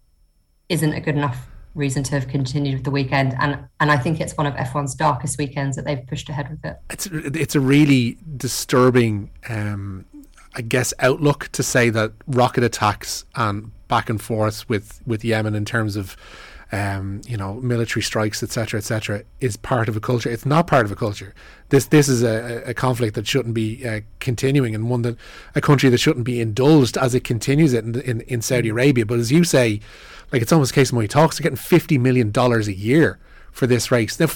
isn't 0.69 0.93
a 0.93 1.01
good 1.01 1.15
enough 1.15 1.47
reason 1.75 2.03
to 2.03 2.11
have 2.11 2.27
continued 2.27 2.75
with 2.75 2.83
the 2.83 2.91
weekend. 2.91 3.35
And 3.39 3.65
and 3.79 3.91
I 3.91 3.97
think 3.97 4.19
it's 4.19 4.37
one 4.37 4.45
of 4.45 4.53
F1's 4.53 4.95
darkest 4.95 5.37
weekends 5.37 5.75
that 5.75 5.85
they've 5.85 6.05
pushed 6.05 6.29
ahead 6.29 6.49
with 6.49 6.63
it. 6.63 6.77
It's 6.91 7.07
it's 7.07 7.55
a 7.55 7.59
really 7.59 8.17
disturbing, 8.37 9.31
um, 9.49 10.05
I 10.55 10.61
guess, 10.61 10.93
outlook 10.99 11.49
to 11.53 11.63
say 11.63 11.89
that 11.89 12.13
rocket 12.27 12.63
attacks 12.63 13.25
and 13.35 13.71
back 13.87 14.09
and 14.09 14.21
forth 14.21 14.69
with 14.69 15.01
with 15.05 15.25
Yemen 15.25 15.55
in 15.55 15.65
terms 15.65 15.95
of 15.95 16.15
um, 16.71 17.21
you 17.27 17.35
know, 17.35 17.55
military 17.55 18.03
strikes, 18.03 18.43
etc., 18.43 18.77
etc., 18.77 19.23
is 19.39 19.57
part 19.57 19.89
of 19.89 19.97
a 19.97 19.99
culture. 19.99 20.29
It's 20.29 20.45
not 20.45 20.67
part 20.67 20.85
of 20.85 20.91
a 20.91 20.95
culture. 20.95 21.33
This 21.69 21.87
this 21.87 22.07
is 22.07 22.21
a, 22.21 22.63
a 22.65 22.73
conflict 22.73 23.15
that 23.15 23.27
shouldn't 23.27 23.55
be 23.55 23.87
uh, 23.87 24.01
continuing, 24.19 24.75
and 24.75 24.89
one 24.89 25.01
that 25.01 25.17
a 25.55 25.61
country 25.61 25.89
that 25.89 25.97
shouldn't 25.97 26.25
be 26.25 26.39
indulged 26.39 26.97
as 26.97 27.15
it 27.15 27.23
continues 27.23 27.73
it 27.73 27.85
in, 27.85 27.99
in, 28.01 28.21
in 28.21 28.41
Saudi 28.41 28.69
Arabia. 28.69 29.05
But 29.05 29.19
as 29.19 29.31
you 29.31 29.43
say, 29.43 29.79
like 30.31 30.41
it's 30.41 30.51
almost 30.51 30.71
a 30.71 30.75
case 30.75 30.89
of 30.89 30.95
money 30.95 31.07
talks. 31.07 31.37
They're 31.37 31.43
getting 31.43 31.57
fifty 31.57 31.97
million 31.97 32.31
dollars 32.31 32.67
a 32.67 32.73
year 32.73 33.17
for 33.51 33.65
this 33.65 33.91
race. 33.91 34.19
Now, 34.19 34.27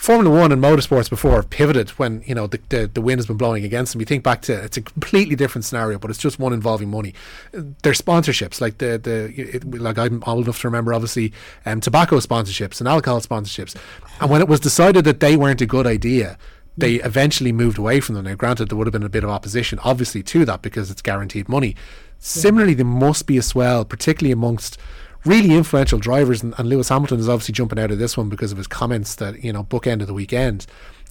Formula 0.00 0.34
One 0.34 0.50
and 0.50 0.62
motorsports 0.62 1.10
before 1.10 1.32
have 1.32 1.50
pivoted 1.50 1.90
when 1.90 2.22
you 2.24 2.34
know 2.34 2.46
the, 2.46 2.58
the, 2.70 2.86
the 2.86 3.02
wind 3.02 3.18
has 3.18 3.26
been 3.26 3.36
blowing 3.36 3.64
against 3.64 3.92
them. 3.92 4.00
You 4.00 4.06
think 4.06 4.24
back 4.24 4.40
to 4.42 4.54
it's 4.54 4.78
a 4.78 4.80
completely 4.80 5.36
different 5.36 5.66
scenario, 5.66 5.98
but 5.98 6.08
it's 6.08 6.18
just 6.18 6.38
one 6.38 6.54
involving 6.54 6.88
money. 6.88 7.12
There's 7.52 8.00
sponsorships 8.00 8.62
like 8.62 8.78
the 8.78 8.96
the 8.96 9.30
it, 9.56 9.70
like 9.70 9.98
I'm 9.98 10.24
old 10.26 10.44
enough 10.44 10.62
to 10.62 10.68
remember 10.68 10.94
obviously 10.94 11.34
um, 11.66 11.82
tobacco 11.82 12.16
sponsorships 12.16 12.80
and 12.80 12.88
alcohol 12.88 13.20
sponsorships, 13.20 13.76
and 14.22 14.30
when 14.30 14.40
it 14.40 14.48
was 14.48 14.58
decided 14.58 15.04
that 15.04 15.20
they 15.20 15.36
weren't 15.36 15.60
a 15.60 15.66
good 15.66 15.86
idea, 15.86 16.38
they 16.78 16.94
eventually 16.94 17.52
moved 17.52 17.76
away 17.76 18.00
from 18.00 18.14
them. 18.14 18.24
Now, 18.24 18.36
granted, 18.36 18.70
there 18.70 18.78
would 18.78 18.86
have 18.86 18.92
been 18.92 19.02
a 19.02 19.10
bit 19.10 19.22
of 19.22 19.28
opposition, 19.28 19.78
obviously, 19.84 20.22
to 20.22 20.46
that 20.46 20.62
because 20.62 20.90
it's 20.90 21.02
guaranteed 21.02 21.46
money. 21.46 21.76
Similarly, 22.18 22.72
there 22.72 22.86
must 22.86 23.26
be 23.26 23.36
as 23.36 23.54
well, 23.54 23.84
particularly 23.84 24.32
amongst 24.32 24.78
really 25.24 25.54
influential 25.54 25.98
drivers, 25.98 26.42
and, 26.42 26.54
and, 26.58 26.68
Lewis 26.68 26.88
Hamilton 26.88 27.20
is 27.20 27.28
obviously 27.28 27.52
jumping 27.52 27.78
out 27.78 27.90
of 27.90 27.98
this 27.98 28.16
one 28.16 28.28
because 28.28 28.52
of 28.52 28.58
his 28.58 28.66
comments 28.66 29.14
that 29.16 29.42
you 29.44 29.52
know 29.52 29.64
bookend 29.64 30.00
of 30.00 30.06
the 30.06 30.14
weekend. 30.14 30.66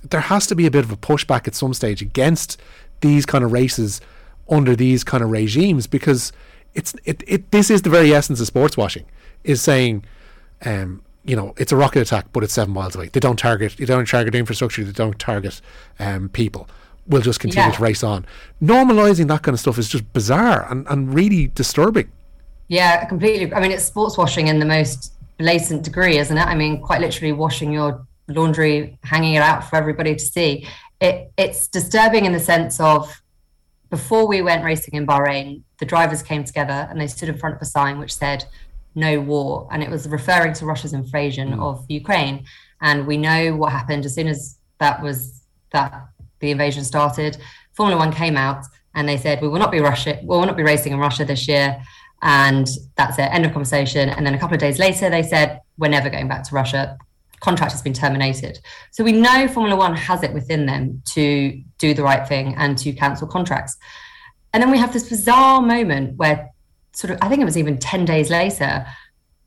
There 0.10 0.22
has 0.22 0.48
to 0.48 0.56
be 0.56 0.66
a 0.66 0.72
bit 0.72 0.84
of 0.84 0.92
a 0.92 0.98
pushback 0.98 1.48
at 1.48 1.56
some 1.56 1.74
stage 1.74 2.02
against 2.02 2.60
these 3.02 3.26
kind 3.26 3.44
of 3.44 3.52
races 3.52 4.02
under 4.50 4.76
these 4.76 5.04
kind 5.04 5.24
of 5.24 5.30
regimes 5.30 5.88
because 5.88 6.32
it's 6.74 6.94
it, 7.06 7.24
it 7.28 7.52
this 7.52 7.70
is 7.70 7.82
the 7.84 7.90
very 7.90 8.14
essence 8.14 8.40
of 8.40 8.48
sports 8.48 8.76
washing 8.76 9.06
is 9.44 9.62
saying 9.62 10.04
um, 10.66 11.02
you 11.24 11.36
know 11.36 11.54
it's 11.58 11.72
a 11.72 11.76
rocket 11.76 12.02
attack 12.02 12.26
but 12.34 12.44
it's 12.44 12.54
seven 12.54 12.74
miles 12.74 12.96
away 12.96 13.10
they 13.10 13.20
don't 13.20 13.38
target 13.38 13.76
they 13.78 13.86
don't 13.86 14.08
target 14.08 14.36
infrastructure 14.36 14.84
they 14.84 14.92
don't 14.92 15.20
target 15.20 15.62
um, 16.00 16.30
people 16.30 16.68
we'll 17.08 17.22
just 17.22 17.40
continue 17.40 17.70
yeah. 17.70 17.76
to 17.76 17.82
race 17.82 18.04
on 18.04 18.26
normalizing 18.62 19.28
that 19.28 19.44
kind 19.44 19.54
of 19.54 19.60
stuff 19.60 19.78
is 19.78 19.90
just 19.90 20.12
bizarre 20.14 20.68
and, 20.70 20.86
and 20.90 21.14
really 21.14 21.48
disturbing 21.48 22.12
yeah, 22.70 23.04
completely. 23.06 23.52
I 23.54 23.60
mean, 23.60 23.72
it's 23.72 23.84
sports 23.84 24.18
washing 24.18 24.48
in 24.48 24.60
the 24.60 24.66
most 24.66 25.14
blatant 25.38 25.84
degree, 25.84 26.18
isn't 26.20 26.38
it? 26.38 26.46
I 26.46 26.56
mean, 26.56 26.82
quite 26.82 27.02
literally 27.02 27.34
washing 27.34 27.74
your 27.74 28.06
laundry, 28.28 28.98
hanging 29.04 29.34
it 29.34 29.42
out 29.42 29.68
for 29.68 29.76
everybody 29.76 30.16
to 30.16 30.24
see. 30.24 30.68
It, 31.02 31.32
it's 31.36 31.68
disturbing 31.68 32.26
in 32.26 32.32
the 32.32 32.40
sense 32.40 32.80
of 32.80 33.22
before 33.90 34.28
we 34.28 34.44
went 34.44 34.64
racing 34.64 34.94
in 34.94 35.08
Bahrain, 35.08 35.64
the 35.80 35.86
drivers 35.86 36.22
came 36.22 36.44
together 36.44 36.88
and 36.90 37.02
they 37.02 37.08
stood 37.08 37.30
in 37.30 37.38
front 37.40 37.56
of 37.56 37.62
a 37.62 37.66
sign 37.66 37.98
which 37.98 38.14
said 38.16 38.46
"No 38.94 39.20
war," 39.20 39.68
and 39.72 39.82
it 39.82 39.90
was 39.90 40.08
referring 40.08 40.54
to 40.54 40.66
Russia's 40.66 40.94
invasion 40.94 41.54
mm. 41.54 41.60
of 41.60 41.86
Ukraine. 41.90 42.46
And 42.82 43.08
we 43.08 43.18
know 43.18 43.56
what 43.56 43.72
happened 43.72 44.06
as 44.06 44.14
soon 44.14 44.28
as 44.28 44.60
that 44.80 45.02
was 45.02 45.42
that 45.72 46.08
the 46.40 46.52
invasion 46.52 46.84
started. 46.84 47.38
Formula 47.74 47.98
One 47.98 48.14
came 48.14 48.38
out 48.38 48.64
and 48.94 49.10
they 49.10 49.18
said 49.18 49.42
we 49.42 49.48
will 49.48 49.60
not 49.60 49.72
be 49.72 49.80
Russia, 49.80 50.20
we 50.22 50.28
will 50.28 50.46
not 50.46 50.58
be 50.58 50.64
racing 50.64 50.94
in 50.94 51.00
Russia 51.00 51.26
this 51.26 51.48
year. 51.48 51.82
And 52.22 52.68
that's 52.96 53.18
it, 53.18 53.30
end 53.32 53.46
of 53.46 53.54
conversation. 53.54 54.10
And 54.10 54.26
then 54.26 54.34
a 54.34 54.40
couple 54.40 54.56
of 54.56 54.60
days 54.60 54.80
later, 54.80 55.10
they 55.10 55.24
said, 55.24 55.62
We're 55.78 55.90
never 55.90 56.10
going 56.10 56.28
back 56.28 56.44
to 56.44 56.56
Russia. 56.56 56.98
Contract 57.40 57.72
has 57.72 57.82
been 57.82 57.94
terminated. 57.94 58.60
So 58.92 59.04
we 59.04 59.14
know 59.14 59.48
Formula 59.48 59.76
One 59.76 59.96
has 59.96 60.24
it 60.24 60.34
within 60.34 60.66
them 60.66 61.02
to 61.14 61.62
do 61.78 61.94
the 61.94 62.04
right 62.04 62.28
thing 62.28 62.56
and 62.58 62.78
to 62.80 62.92
cancel 62.92 63.28
contracts. 63.28 63.78
And 64.54 64.62
then 64.62 64.72
we 64.72 64.78
have 64.78 64.92
this 64.92 65.08
bizarre 65.08 65.62
moment 65.62 66.18
where, 66.18 66.50
sort 66.94 67.12
of, 67.12 67.20
I 67.22 67.30
think 67.30 67.42
it 67.42 67.46
was 67.46 67.58
even 67.58 67.78
10 67.78 68.04
days 68.04 68.30
later, 68.30 68.86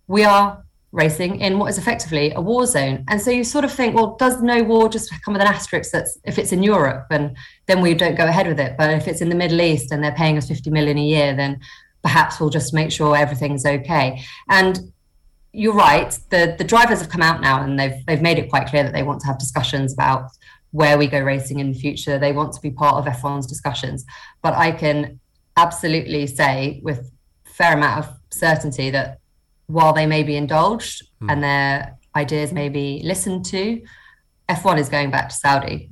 we 0.06 0.24
are 0.24 0.62
racing 0.92 1.40
in 1.40 1.58
what 1.58 1.70
is 1.70 1.78
effectively 1.78 2.32
a 2.34 2.40
war 2.40 2.66
zone. 2.66 3.04
And 3.08 3.20
so 3.20 3.30
you 3.30 3.44
sort 3.44 3.64
of 3.64 3.72
think, 3.72 3.94
well, 3.94 4.14
does 4.18 4.42
no 4.42 4.62
war 4.62 4.88
just 4.88 5.10
come 5.24 5.32
with 5.32 5.40
an 5.40 5.48
asterisk 5.48 5.90
that's 5.90 6.18
if 6.24 6.38
it's 6.38 6.52
in 6.52 6.62
Europe 6.62 7.06
and 7.10 7.36
then 7.66 7.80
we 7.80 7.94
don't 7.94 8.14
go 8.14 8.26
ahead 8.26 8.46
with 8.46 8.60
it. 8.60 8.76
But 8.76 8.90
if 8.90 9.08
it's 9.08 9.22
in 9.22 9.30
the 9.30 9.34
Middle 9.34 9.60
East 9.62 9.90
and 9.90 10.04
they're 10.04 10.12
paying 10.12 10.36
us 10.36 10.48
50 10.48 10.70
million 10.70 10.98
a 10.98 11.02
year, 11.02 11.34
then 11.34 11.60
perhaps 12.02 12.40
we'll 12.40 12.50
just 12.50 12.74
make 12.74 12.90
sure 12.90 13.16
everything's 13.16 13.64
okay. 13.64 14.22
And 14.48 14.92
you're 15.52 15.74
right. 15.74 16.18
The 16.30 16.54
the 16.56 16.64
drivers 16.64 17.00
have 17.00 17.10
come 17.10 17.22
out 17.22 17.40
now 17.40 17.62
and 17.62 17.78
they've 17.78 18.04
they've 18.06 18.22
made 18.22 18.38
it 18.38 18.48
quite 18.48 18.66
clear 18.66 18.82
that 18.82 18.92
they 18.92 19.02
want 19.02 19.20
to 19.20 19.26
have 19.26 19.38
discussions 19.38 19.92
about 19.92 20.30
where 20.70 20.96
we 20.96 21.06
go 21.06 21.20
racing 21.20 21.60
in 21.60 21.72
the 21.72 21.78
future. 21.78 22.18
They 22.18 22.32
want 22.32 22.54
to 22.54 22.60
be 22.60 22.70
part 22.70 22.96
of 22.96 23.04
F1's 23.04 23.46
discussions. 23.46 24.04
But 24.42 24.54
I 24.54 24.72
can 24.72 25.20
absolutely 25.56 26.26
say 26.26 26.80
with 26.82 27.10
fair 27.44 27.74
amount 27.74 28.06
of 28.06 28.16
certainty 28.30 28.90
that 28.90 29.18
while 29.66 29.92
they 29.92 30.06
may 30.06 30.22
be 30.22 30.36
indulged 30.36 31.02
mm. 31.20 31.30
and 31.30 31.42
their 31.42 31.98
ideas 32.16 32.52
may 32.52 32.70
be 32.70 33.02
listened 33.04 33.44
to, 33.46 33.82
F1 34.48 34.78
is 34.78 34.88
going 34.88 35.10
back 35.10 35.28
to 35.28 35.34
Saudi. 35.34 35.90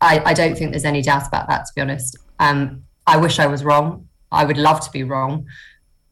I, 0.00 0.20
I 0.24 0.34
don't 0.34 0.56
think 0.56 0.70
there's 0.70 0.84
any 0.84 1.02
doubt 1.02 1.28
about 1.28 1.48
that, 1.48 1.66
to 1.66 1.72
be 1.74 1.80
honest. 1.80 2.18
Um, 2.40 2.84
I 3.06 3.18
wish 3.18 3.38
I 3.38 3.46
was 3.46 3.62
wrong. 3.62 4.08
I 4.32 4.44
would 4.44 4.56
love 4.56 4.80
to 4.80 4.90
be 4.90 5.04
wrong. 5.04 5.46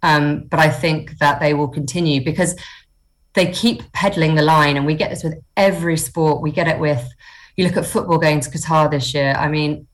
Um, 0.02 0.44
but 0.50 0.60
I 0.60 0.70
think 0.70 1.18
that 1.18 1.40
they 1.40 1.54
will 1.54 1.68
continue 1.68 2.24
because 2.24 2.56
they 3.34 3.50
keep 3.52 3.92
peddling 3.92 4.34
the 4.34 4.42
line. 4.42 4.76
And 4.76 4.86
we 4.86 4.94
get 4.94 5.10
this 5.10 5.22
with 5.22 5.34
every 5.56 5.96
sport. 5.96 6.42
We 6.42 6.50
get 6.50 6.68
it 6.68 6.78
with, 6.78 7.06
you 7.56 7.66
look 7.66 7.76
at 7.76 7.86
football 7.86 8.18
going 8.18 8.40
to 8.40 8.50
Qatar 8.50 8.90
this 8.90 9.14
year. 9.14 9.34
I 9.36 9.48
mean, 9.48 9.86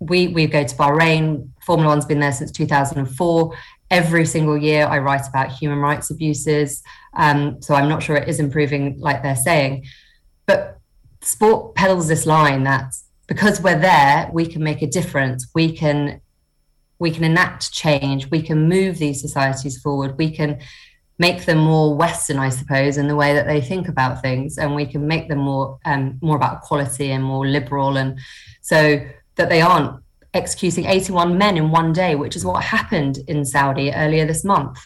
we, 0.00 0.28
we 0.28 0.46
go 0.46 0.64
to 0.64 0.74
Bahrain. 0.76 1.48
Formula 1.64 1.90
One's 1.90 2.04
been 2.04 2.20
there 2.20 2.32
since 2.32 2.50
2004. 2.50 3.56
Every 3.90 4.26
single 4.26 4.56
year, 4.56 4.86
I 4.86 4.98
write 4.98 5.26
about 5.28 5.50
human 5.50 5.78
rights 5.78 6.10
abuses. 6.10 6.82
Um, 7.14 7.60
so 7.62 7.74
I'm 7.74 7.88
not 7.88 8.02
sure 8.02 8.16
it 8.16 8.28
is 8.28 8.40
improving 8.40 8.98
like 8.98 9.22
they're 9.22 9.36
saying. 9.36 9.86
But 10.46 10.78
sport 11.22 11.74
peddles 11.74 12.08
this 12.08 12.26
line 12.26 12.64
that 12.64 12.94
because 13.26 13.60
we're 13.60 13.78
there, 13.78 14.28
we 14.32 14.46
can 14.46 14.62
make 14.62 14.82
a 14.82 14.86
difference. 14.86 15.48
We 15.54 15.72
can 15.72 16.20
we 17.04 17.10
can 17.10 17.22
enact 17.22 17.70
change, 17.70 18.30
we 18.30 18.40
can 18.40 18.66
move 18.66 18.96
these 18.96 19.20
societies 19.20 19.76
forward, 19.76 20.16
we 20.16 20.30
can 20.30 20.58
make 21.18 21.44
them 21.44 21.58
more 21.58 21.94
Western, 21.94 22.38
I 22.38 22.48
suppose, 22.48 22.96
in 22.96 23.08
the 23.08 23.14
way 23.14 23.34
that 23.34 23.46
they 23.46 23.60
think 23.60 23.88
about 23.88 24.22
things, 24.22 24.56
and 24.56 24.74
we 24.74 24.86
can 24.86 25.06
make 25.06 25.28
them 25.28 25.40
more 25.50 25.78
um, 25.84 26.18
more 26.22 26.36
about 26.36 26.62
equality 26.62 27.12
and 27.12 27.22
more 27.22 27.46
liberal, 27.46 27.98
and 27.98 28.18
so 28.62 28.80
that 29.36 29.50
they 29.50 29.60
aren't 29.60 30.02
executing 30.32 30.86
81 30.86 31.36
men 31.36 31.58
in 31.58 31.70
one 31.70 31.92
day, 31.92 32.14
which 32.14 32.36
is 32.36 32.44
what 32.44 32.64
happened 32.64 33.18
in 33.28 33.44
Saudi 33.44 33.92
earlier 33.92 34.24
this 34.26 34.42
month. 34.42 34.78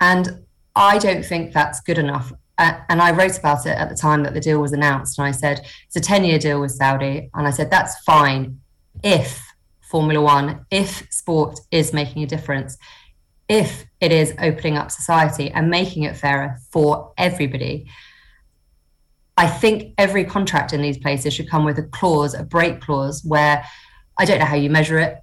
And 0.00 0.24
I 0.74 0.96
don't 0.98 1.24
think 1.24 1.52
that's 1.52 1.80
good 1.80 1.98
enough. 1.98 2.32
Uh, 2.56 2.80
and 2.88 3.02
I 3.02 3.10
wrote 3.10 3.38
about 3.38 3.66
it 3.66 3.76
at 3.82 3.90
the 3.90 3.94
time 3.94 4.22
that 4.22 4.32
the 4.32 4.40
deal 4.40 4.60
was 4.60 4.72
announced, 4.72 5.18
and 5.18 5.28
I 5.28 5.32
said 5.32 5.56
it's 5.86 5.96
a 5.96 6.00
10 6.00 6.24
year 6.24 6.38
deal 6.38 6.62
with 6.62 6.72
Saudi, 6.72 7.28
and 7.34 7.46
I 7.46 7.50
said 7.50 7.70
that's 7.70 7.98
fine 8.04 8.58
if 9.02 9.47
Formula 9.88 10.20
One, 10.20 10.66
if 10.70 11.06
sport 11.10 11.60
is 11.70 11.92
making 11.92 12.22
a 12.22 12.26
difference, 12.26 12.76
if 13.48 13.86
it 14.00 14.12
is 14.12 14.34
opening 14.38 14.76
up 14.76 14.90
society 14.90 15.50
and 15.50 15.70
making 15.70 16.02
it 16.02 16.16
fairer 16.16 16.58
for 16.70 17.12
everybody. 17.16 17.86
I 19.36 19.46
think 19.46 19.94
every 19.96 20.24
contract 20.24 20.72
in 20.72 20.82
these 20.82 20.98
places 20.98 21.32
should 21.32 21.48
come 21.48 21.64
with 21.64 21.78
a 21.78 21.84
clause, 21.84 22.34
a 22.34 22.42
break 22.42 22.80
clause, 22.80 23.24
where 23.24 23.64
I 24.18 24.24
don't 24.24 24.40
know 24.40 24.44
how 24.44 24.56
you 24.56 24.68
measure 24.68 24.98
it. 24.98 25.18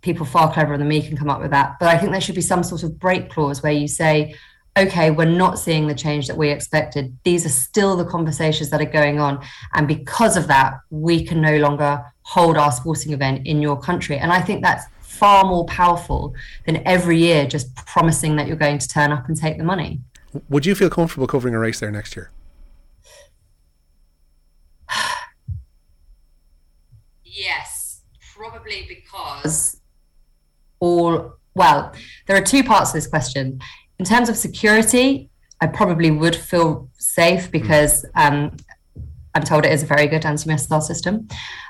People 0.00 0.24
far 0.24 0.52
cleverer 0.52 0.78
than 0.78 0.88
me 0.88 1.02
can 1.02 1.16
come 1.16 1.28
up 1.28 1.40
with 1.40 1.50
that. 1.50 1.76
But 1.78 1.88
I 1.88 1.98
think 1.98 2.12
there 2.12 2.20
should 2.20 2.34
be 2.34 2.40
some 2.40 2.62
sort 2.62 2.82
of 2.82 2.98
break 2.98 3.28
clause 3.28 3.62
where 3.62 3.72
you 3.72 3.88
say, 3.88 4.34
okay, 4.78 5.10
we're 5.10 5.24
not 5.24 5.58
seeing 5.58 5.88
the 5.88 5.94
change 5.94 6.28
that 6.28 6.36
we 6.36 6.48
expected. 6.48 7.16
These 7.24 7.44
are 7.44 7.50
still 7.50 7.96
the 7.96 8.04
conversations 8.04 8.70
that 8.70 8.80
are 8.80 8.84
going 8.84 9.18
on. 9.18 9.44
And 9.74 9.88
because 9.88 10.36
of 10.36 10.46
that, 10.46 10.74
we 10.90 11.24
can 11.24 11.40
no 11.40 11.58
longer 11.58 12.04
hold 12.30 12.56
our 12.56 12.70
sporting 12.70 13.12
event 13.12 13.44
in 13.44 13.60
your 13.60 13.76
country. 13.76 14.16
And 14.16 14.32
I 14.32 14.40
think 14.40 14.62
that's 14.62 14.84
far 15.00 15.42
more 15.44 15.64
powerful 15.66 16.32
than 16.64 16.80
every 16.86 17.18
year 17.18 17.44
just 17.44 17.74
promising 17.74 18.36
that 18.36 18.46
you're 18.46 18.56
going 18.56 18.78
to 18.78 18.86
turn 18.86 19.10
up 19.10 19.26
and 19.26 19.36
take 19.36 19.58
the 19.58 19.64
money. 19.64 19.98
Would 20.48 20.64
you 20.64 20.76
feel 20.76 20.88
comfortable 20.90 21.26
covering 21.26 21.56
a 21.56 21.58
race 21.58 21.80
there 21.80 21.90
next 21.90 22.14
year? 22.14 22.30
yes, 27.24 28.02
probably 28.36 28.86
because 28.88 29.80
all, 30.78 31.34
well, 31.54 31.92
there 32.28 32.36
are 32.36 32.44
two 32.44 32.62
parts 32.62 32.92
to 32.92 32.98
this 32.98 33.08
question. 33.08 33.60
In 33.98 34.04
terms 34.04 34.28
of 34.28 34.36
security, 34.36 35.30
I 35.60 35.66
probably 35.66 36.12
would 36.12 36.36
feel 36.36 36.88
safe 36.96 37.50
because 37.50 38.06
um, 38.14 38.56
I'm 39.34 39.42
told 39.42 39.64
it 39.64 39.72
is 39.72 39.82
a 39.82 39.86
very 39.86 40.06
good 40.06 40.24
anti-missile 40.24 40.80
system. 40.80 41.28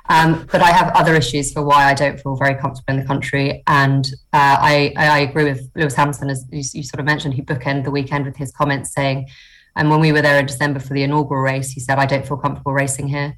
Um, 0.09 0.47
but 0.51 0.63
I 0.63 0.71
have 0.71 0.93
other 0.95 1.15
issues 1.15 1.53
for 1.53 1.63
why 1.63 1.85
I 1.85 1.95
don't 1.95 2.19
feel 2.19 2.37
very 2.37 2.55
comfortable 2.55 2.95
in 2.95 3.01
the 3.01 3.07
country. 3.07 3.63
And 3.67 4.07
uh, 4.33 4.57
I, 4.61 4.93
I, 4.97 5.21
agree 5.21 5.45
with 5.45 5.71
Lewis 5.77 5.95
Hamilton, 5.95 6.31
as 6.31 6.47
you, 6.51 6.63
you, 6.73 6.83
sort 6.83 7.01
of 7.01 7.07
mentioned, 7.07 7.35
he 7.35 7.43
bookended 7.43 7.85
the 7.85 7.91
weekend 7.91 8.25
with 8.25 8.37
his 8.37 8.51
comments 8.51 8.93
saying, 8.93 9.29
and 9.77 9.91
when 9.91 10.01
we 10.01 10.13
were 10.13 10.23
there 10.23 10.39
in 10.39 10.47
December 10.47 10.81
for 10.81 10.95
the 10.95 11.03
inaugural 11.03 11.43
race, 11.43 11.71
he 11.71 11.81
said, 11.81 11.99
I 11.99 12.07
don't 12.07 12.27
feel 12.27 12.39
comfortable 12.39 12.73
racing 12.73 13.09
here. 13.09 13.37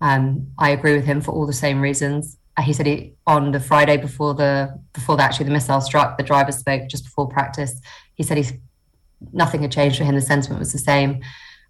Um, 0.00 0.48
I 0.58 0.70
agree 0.70 0.94
with 0.94 1.04
him 1.04 1.20
for 1.20 1.32
all 1.32 1.46
the 1.46 1.52
same 1.52 1.80
reasons. 1.80 2.36
Uh, 2.56 2.62
he 2.62 2.72
said 2.72 2.86
he, 2.86 3.14
on 3.26 3.52
the 3.52 3.60
Friday 3.60 3.96
before 3.96 4.34
the 4.34 4.78
before 4.92 5.16
the, 5.16 5.22
actually 5.22 5.46
the 5.46 5.52
missile 5.52 5.80
struck, 5.80 6.18
the 6.18 6.22
driver 6.22 6.52
spoke 6.52 6.88
just 6.88 7.04
before 7.04 7.28
practice. 7.28 7.80
He 8.14 8.22
said 8.22 8.36
he 8.36 8.44
nothing 9.32 9.62
had 9.62 9.72
changed 9.72 9.98
for 9.98 10.04
him. 10.04 10.14
The 10.14 10.20
sentiment 10.20 10.58
was 10.58 10.72
the 10.72 10.78
same. 10.78 11.22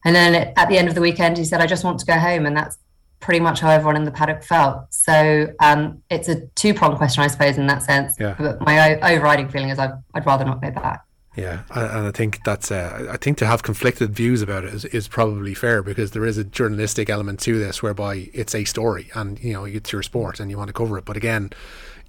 And 0.04 0.14
then 0.14 0.52
at 0.56 0.68
the 0.68 0.78
end 0.78 0.88
of 0.88 0.94
the 0.94 1.00
weekend, 1.00 1.38
he 1.38 1.44
said, 1.44 1.60
I 1.60 1.66
just 1.66 1.84
want 1.84 1.98
to 2.00 2.06
go 2.06 2.14
home. 2.14 2.46
And 2.46 2.56
that's 2.56 2.78
pretty 3.20 3.40
much 3.40 3.60
how 3.60 3.70
everyone 3.70 3.96
in 3.96 4.04
the 4.04 4.10
paddock 4.10 4.42
felt. 4.42 4.92
So 4.92 5.46
um, 5.60 6.02
it's 6.10 6.28
a 6.28 6.40
two 6.56 6.74
pronged 6.74 6.98
question, 6.98 7.22
I 7.22 7.28
suppose, 7.28 7.56
in 7.56 7.66
that 7.68 7.82
sense. 7.82 8.16
Yeah. 8.18 8.34
But 8.38 8.60
my 8.60 8.98
overriding 9.00 9.48
feeling 9.48 9.70
is 9.70 9.78
I'd, 9.78 9.92
I'd 10.14 10.26
rather 10.26 10.44
not 10.44 10.60
go 10.60 10.70
back. 10.70 11.04
Yeah, 11.34 11.62
and 11.70 12.06
I 12.08 12.10
think 12.10 12.44
that's 12.44 12.70
uh, 12.70 13.08
I 13.10 13.16
think 13.16 13.38
to 13.38 13.46
have 13.46 13.62
conflicted 13.62 14.10
views 14.10 14.42
about 14.42 14.64
it 14.64 14.74
is, 14.74 14.84
is 14.84 15.08
probably 15.08 15.54
fair 15.54 15.82
because 15.82 16.10
there 16.10 16.26
is 16.26 16.36
a 16.36 16.44
journalistic 16.44 17.08
element 17.08 17.40
to 17.40 17.58
this 17.58 17.82
whereby 17.82 18.28
it's 18.34 18.54
a 18.54 18.64
story 18.64 19.10
and 19.14 19.42
you 19.42 19.54
know 19.54 19.64
it's 19.64 19.92
your 19.92 20.02
sport 20.02 20.40
and 20.40 20.50
you 20.50 20.58
want 20.58 20.68
to 20.68 20.74
cover 20.74 20.98
it. 20.98 21.06
But 21.06 21.16
again, 21.16 21.50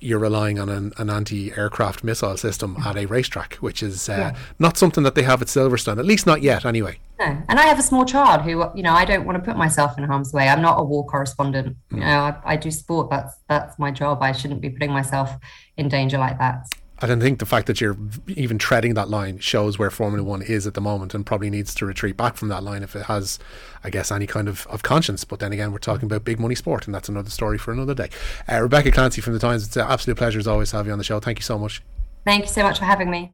you're 0.01 0.19
relying 0.19 0.59
on 0.59 0.67
an, 0.67 0.91
an 0.97 1.09
anti-aircraft 1.09 2.03
missile 2.03 2.35
system 2.35 2.75
at 2.85 2.97
a 2.97 3.05
racetrack, 3.05 3.55
which 3.55 3.81
is 3.81 4.09
uh, 4.09 4.11
yeah. 4.33 4.35
not 4.59 4.75
something 4.75 5.05
that 5.05 5.15
they 5.15 5.23
have 5.23 5.41
at 5.41 5.47
Silverstone, 5.47 5.99
at 5.99 6.05
least 6.05 6.27
not 6.27 6.41
yet, 6.41 6.65
anyway. 6.65 6.97
No, 7.19 7.25
and 7.47 7.59
I 7.59 7.63
have 7.63 7.77
a 7.77 7.83
small 7.83 8.05
child 8.05 8.41
who, 8.41 8.65
you 8.75 8.81
know, 8.81 8.93
I 8.93 9.05
don't 9.05 9.25
want 9.25 9.37
to 9.37 9.43
put 9.43 9.57
myself 9.57 9.97
in 9.97 10.03
harm's 10.03 10.33
way. 10.33 10.49
I'm 10.49 10.61
not 10.61 10.79
a 10.79 10.83
war 10.83 11.05
correspondent. 11.05 11.77
You 11.91 11.99
know, 11.99 12.05
I, 12.05 12.35
I 12.43 12.55
do 12.57 12.71
sport. 12.71 13.09
That's 13.09 13.35
that's 13.47 13.77
my 13.77 13.91
job. 13.91 14.23
I 14.23 14.31
shouldn't 14.31 14.61
be 14.61 14.69
putting 14.69 14.91
myself 14.91 15.31
in 15.77 15.89
danger 15.89 16.17
like 16.17 16.39
that. 16.39 16.65
I 16.99 17.05
don't 17.05 17.19
think 17.19 17.39
the 17.39 17.45
fact 17.45 17.67
that 17.67 17.81
you're 17.81 17.97
even 18.27 18.57
treading 18.57 18.93
that 18.93 19.09
line 19.09 19.39
shows 19.39 19.77
where 19.77 19.89
Formula 19.89 20.23
One 20.23 20.41
is 20.41 20.65
at 20.65 20.73
the 20.73 20.81
moment 20.81 21.13
and 21.13 21.25
probably 21.25 21.49
needs 21.49 21.75
to 21.75 21.85
retreat 21.85 22.15
back 22.15 22.35
from 22.35 22.47
that 22.47 22.63
line 22.63 22.81
if 22.81 22.95
it 22.95 23.05
has, 23.05 23.39
I 23.83 23.89
guess, 23.89 24.11
any 24.11 24.25
kind 24.25 24.47
of, 24.47 24.65
of 24.67 24.83
conscience. 24.83 25.23
But 25.23 25.39
then 25.39 25.51
again, 25.51 25.71
we're 25.71 25.79
talking 25.79 26.05
about 26.05 26.23
big 26.23 26.39
money 26.39 26.55
sport, 26.55 26.85
and 26.85 26.95
that's 26.95 27.09
another 27.09 27.29
story 27.29 27.57
for 27.57 27.71
another 27.71 27.93
day. 27.93 28.09
Uh, 28.49 28.61
Rebecca 28.61 28.91
Clancy 28.91 29.21
from 29.21 29.33
The 29.33 29.39
Times, 29.39 29.67
it's 29.67 29.75
an 29.75 29.85
absolute 29.87 30.17
pleasure 30.17 30.39
as 30.39 30.47
always 30.47 30.71
to 30.71 30.77
have 30.77 30.85
you 30.85 30.93
on 30.93 30.97
the 30.97 31.03
show. 31.03 31.19
Thank 31.19 31.39
you 31.39 31.43
so 31.43 31.59
much. 31.59 31.83
Thank 32.25 32.43
you 32.43 32.49
so 32.49 32.63
much 32.63 32.79
for 32.79 32.85
having 32.85 33.09
me. 33.09 33.31